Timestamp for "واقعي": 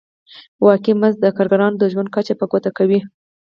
0.65-0.93